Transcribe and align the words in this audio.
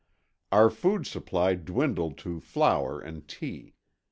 Our 0.51 0.71
food 0.71 1.05
supply 1.05 1.53
dwindled 1.53 2.17
to 2.17 2.39
flour 2.39 2.99
and 2.99 3.27
tea. 3.27 3.75